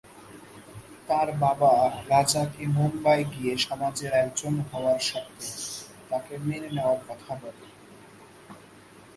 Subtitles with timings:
[1.07, 1.73] তার বাবা
[2.09, 5.47] রাজাকে মুম্বাই গিয়ে সমাজের একজন হওয়ার শর্তে
[6.09, 7.65] তাকে মেনে নেওয়ার কথা বলে।